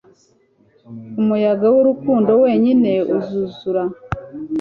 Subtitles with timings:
[1.21, 3.83] umuyaga w'urukundo wenyine uzuzura